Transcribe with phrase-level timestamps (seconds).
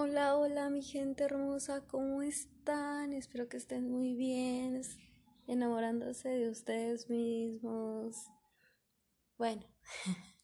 [0.00, 3.12] Hola, hola mi gente hermosa, ¿cómo están?
[3.12, 4.80] Espero que estén muy bien,
[5.48, 8.14] enamorándose de ustedes mismos.
[9.38, 9.66] Bueno,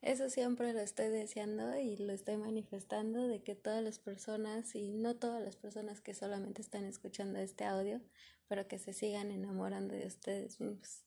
[0.00, 4.94] eso siempre lo estoy deseando y lo estoy manifestando de que todas las personas, y
[4.94, 8.00] no todas las personas que solamente están escuchando este audio,
[8.48, 11.04] pero que se sigan enamorando de ustedes mismos.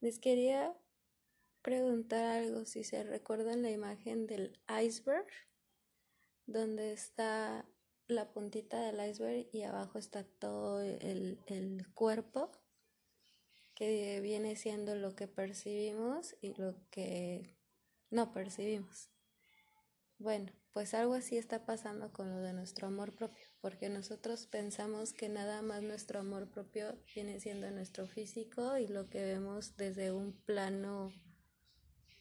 [0.00, 0.76] Les quería
[1.62, 5.28] preguntar algo, si se recuerdan la imagen del iceberg
[6.52, 7.66] donde está
[8.06, 12.50] la puntita del iceberg y abajo está todo el, el, cuerpo
[13.74, 17.56] que viene siendo lo que percibimos y lo que
[18.10, 19.10] no percibimos.
[20.18, 25.12] Bueno, pues algo así está pasando con lo de nuestro amor propio, porque nosotros pensamos
[25.12, 30.12] que nada más nuestro amor propio viene siendo nuestro físico y lo que vemos desde
[30.12, 31.12] un plano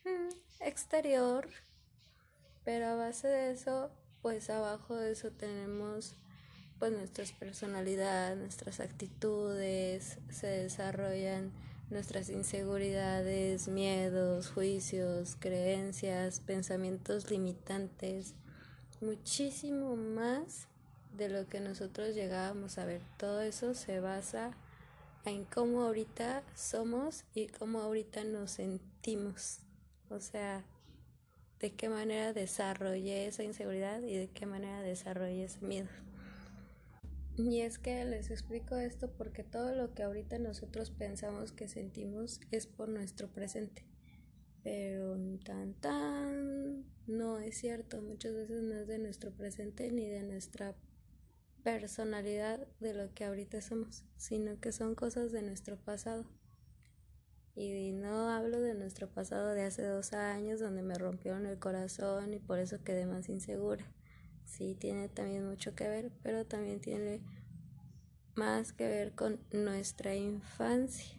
[0.03, 1.47] mm, exterior,
[2.63, 3.91] pero a base de eso
[4.21, 6.15] pues abajo de eso tenemos
[6.79, 11.51] pues nuestras personalidades, nuestras actitudes, se desarrollan
[11.91, 18.33] nuestras inseguridades, miedos, juicios, creencias, pensamientos limitantes,
[19.01, 20.67] muchísimo más
[21.15, 23.01] de lo que nosotros llegábamos a ver.
[23.17, 24.51] Todo eso se basa
[25.25, 29.59] en cómo ahorita somos y cómo ahorita nos sentimos.
[30.09, 30.63] O sea,
[31.61, 35.87] de qué manera desarrollé esa inseguridad y de qué manera desarrollé ese miedo.
[37.37, 42.41] Y es que les explico esto porque todo lo que ahorita nosotros pensamos que sentimos
[42.51, 43.85] es por nuestro presente.
[44.63, 50.23] Pero tan tan no es cierto, muchas veces no es de nuestro presente ni de
[50.23, 50.75] nuestra
[51.63, 56.25] personalidad de lo que ahorita somos, sino que son cosas de nuestro pasado.
[57.55, 62.33] Y no hablo de nuestro pasado de hace dos años donde me rompieron el corazón
[62.33, 63.85] y por eso quedé más insegura.
[64.45, 67.21] Sí, tiene también mucho que ver, pero también tiene
[68.35, 71.17] más que ver con nuestra infancia.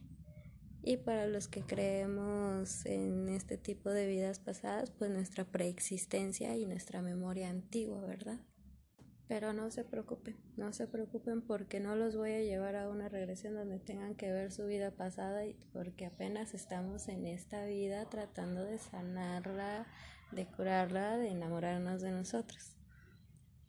[0.82, 6.66] Y para los que creemos en este tipo de vidas pasadas, pues nuestra preexistencia y
[6.66, 8.40] nuestra memoria antigua, ¿verdad?
[9.28, 13.08] Pero no se preocupen, no se preocupen porque no los voy a llevar a una
[13.08, 18.08] regresión donde tengan que ver su vida pasada y porque apenas estamos en esta vida
[18.10, 19.86] tratando de sanarla,
[20.32, 22.76] de curarla, de enamorarnos de nosotros.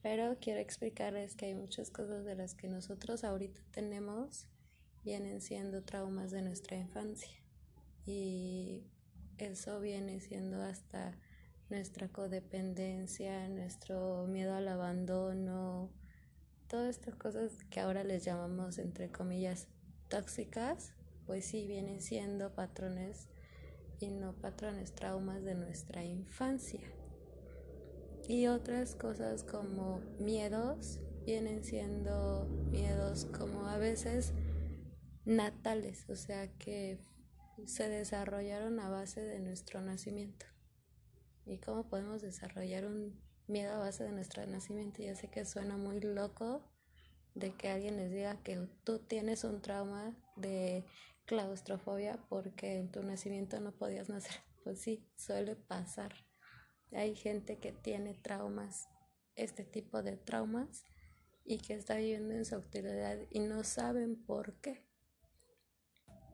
[0.02, 4.48] Pero quiero explicarles que hay muchas cosas de las que nosotros ahorita tenemos
[5.04, 7.44] vienen siendo traumas de nuestra infancia
[8.06, 8.84] y
[9.38, 11.18] eso viene siendo hasta
[11.74, 15.90] nuestra codependencia, nuestro miedo al abandono,
[16.68, 19.68] todas estas cosas que ahora les llamamos entre comillas
[20.08, 20.94] tóxicas,
[21.26, 23.28] pues sí vienen siendo patrones
[24.00, 26.82] y no patrones traumas de nuestra infancia.
[28.28, 34.32] Y otras cosas como miedos vienen siendo miedos como a veces
[35.26, 37.00] natales, o sea que
[37.66, 40.53] se desarrollaron a base de nuestro nacimiento
[41.46, 45.02] y cómo podemos desarrollar un miedo a base de nuestro nacimiento.
[45.02, 46.64] Ya sé que suena muy loco
[47.36, 50.86] de que alguien les diga que tú tienes un trauma de
[51.26, 54.36] claustrofobia porque en tu nacimiento no podías nacer.
[54.64, 56.14] Pues sí, suele pasar.
[56.94, 58.88] Hay gente que tiene traumas,
[59.36, 60.86] este tipo de traumas,
[61.46, 64.86] y que está viviendo en su utilidad y no saben por qué.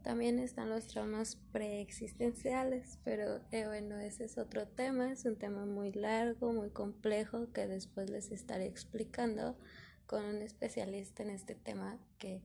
[0.04, 5.66] También están los traumas preexistenciales, pero eh, bueno, ese es otro tema, es un tema
[5.66, 9.58] muy largo, muy complejo que después les estaré explicando
[10.06, 12.42] con un especialista en este tema que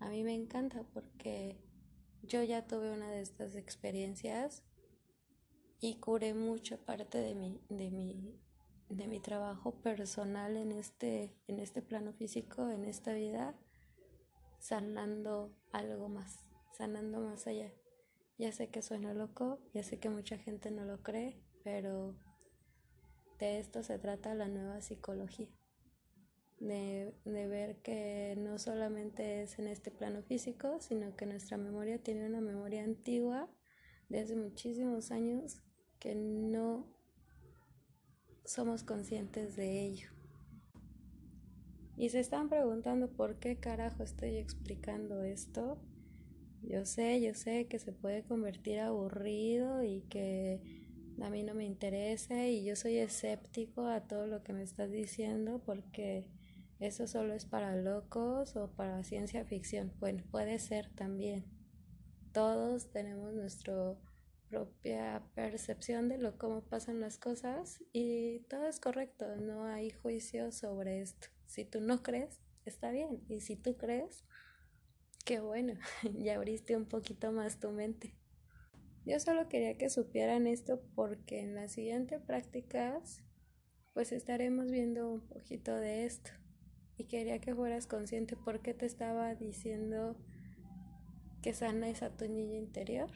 [0.00, 1.58] a mí me encanta porque
[2.22, 4.62] yo ya tuve una de estas experiencias
[5.80, 8.38] y curé mucha parte de mi, de mi,
[8.90, 13.56] de mi trabajo personal en este, en este plano físico, en esta vida,
[14.58, 17.72] sanando algo más sanando más allá.
[18.38, 22.14] Ya sé que suena loco, ya sé que mucha gente no lo cree, pero
[23.38, 25.48] de esto se trata la nueva psicología.
[26.60, 32.02] De, de, ver que no solamente es en este plano físico, sino que nuestra memoria
[32.02, 33.48] tiene una memoria antigua
[34.08, 35.62] de hace muchísimos años
[36.00, 36.92] que no
[38.44, 40.10] somos conscientes de ello.
[41.96, 45.78] Y se están preguntando por qué carajo estoy explicando esto.
[46.62, 50.60] Yo sé, yo sé que se puede convertir aburrido y que
[51.20, 54.90] a mí no me interesa y yo soy escéptico a todo lo que me estás
[54.90, 56.26] diciendo porque
[56.78, 59.92] eso solo es para locos o para ciencia ficción.
[59.98, 61.44] Bueno, puede ser también.
[62.32, 63.96] Todos tenemos nuestra
[64.48, 70.52] propia percepción de lo cómo pasan las cosas y todo es correcto, no hay juicio
[70.52, 71.28] sobre esto.
[71.46, 74.24] Si tú no crees, está bien y si tú crees,
[75.28, 75.74] qué bueno,
[76.18, 78.14] ya abriste un poquito más tu mente.
[79.04, 83.22] Yo solo quería que supieran esto porque en las siguientes prácticas
[83.92, 86.30] pues estaremos viendo un poquito de esto
[86.96, 90.16] y quería que fueras consciente porque te estaba diciendo
[91.42, 93.10] que sana esa tu niña interior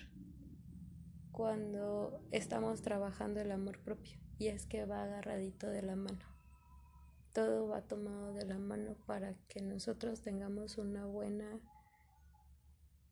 [1.31, 6.27] cuando estamos trabajando el amor propio y es que va agarradito de la mano.
[7.33, 11.59] Todo va tomado de la mano para que nosotros tengamos una buena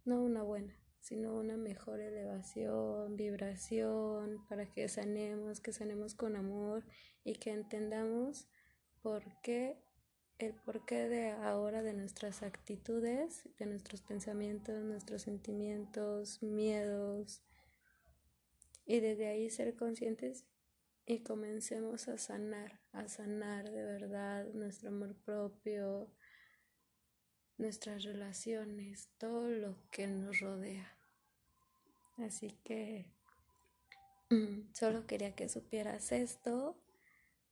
[0.04, 6.84] no una buena, sino una mejor elevación, vibración, para que sanemos, que sanemos con amor
[7.24, 8.48] y que entendamos
[9.02, 9.78] por qué,
[10.38, 17.42] el porqué de ahora de nuestras actitudes, de nuestros pensamientos, nuestros sentimientos, miedos,
[18.86, 20.46] y desde ahí ser conscientes
[21.06, 26.10] y comencemos a sanar, a sanar de verdad nuestro amor propio,
[27.60, 30.96] nuestras relaciones, todo lo que nos rodea.
[32.16, 33.06] Así que
[34.30, 36.76] mm, solo quería que supieras esto.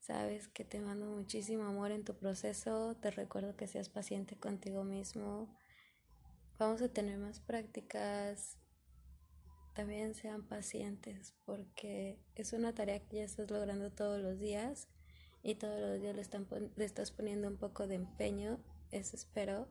[0.01, 2.97] Sabes que te mando muchísimo amor en tu proceso.
[2.97, 5.55] Te recuerdo que seas paciente contigo mismo.
[6.59, 8.57] Vamos a tener más prácticas.
[9.75, 14.89] También sean pacientes porque es una tarea que ya estás logrando todos los días
[15.43, 18.59] y todos los días le, están le estás poniendo un poco de empeño.
[18.91, 19.69] Eso espero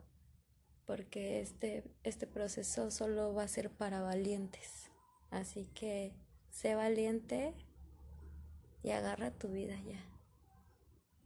[0.87, 4.89] porque este, este proceso solo va a ser para valientes.
[5.29, 6.13] Así que
[6.49, 7.53] sé valiente
[8.81, 10.03] y agarra tu vida ya.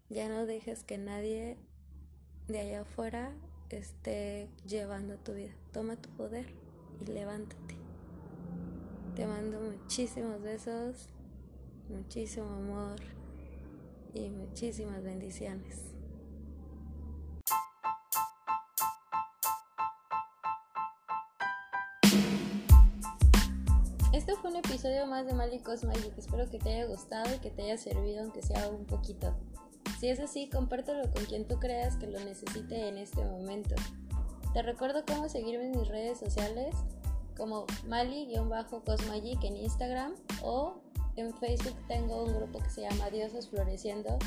[0.09, 1.57] Ya no dejes que nadie
[2.47, 3.33] de allá afuera
[3.69, 5.53] esté llevando tu vida.
[5.71, 6.47] Toma tu poder
[6.99, 7.77] y levántate.
[9.15, 11.07] Te mando muchísimos besos,
[11.87, 12.99] muchísimo amor
[14.13, 15.91] y muchísimas bendiciones.
[24.81, 26.17] Episodio más de Mali Magic.
[26.17, 29.31] Espero que te haya gustado y que te haya servido, aunque sea un poquito.
[29.99, 33.75] Si es así, compártelo con quien tú creas que lo necesite en este momento.
[34.55, 36.73] Te recuerdo cómo seguirme en mis redes sociales
[37.37, 40.81] como Mali-Cosmagic en Instagram o
[41.15, 44.17] en Facebook tengo un grupo que se llama Diosas Floreciendo.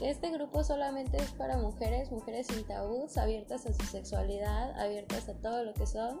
[0.00, 5.34] Este grupo solamente es para mujeres, mujeres sin tabús, abiertas a su sexualidad, abiertas a
[5.34, 6.20] todo lo que son